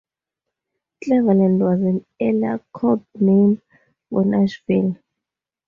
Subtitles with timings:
[1.03, 3.61] "Cleveland" was an earlier codename
[4.09, 4.95] for "Nashville".